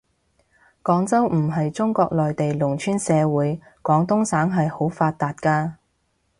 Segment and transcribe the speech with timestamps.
[0.81, 5.73] 廣州唔係中國內地農村社會，廣東省係好發達嘅